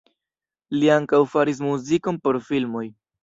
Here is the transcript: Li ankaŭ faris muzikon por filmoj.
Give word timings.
Li 0.77 0.89
ankaŭ 0.93 1.19
faris 1.35 1.61
muzikon 1.67 2.19
por 2.25 2.41
filmoj. 2.49 2.85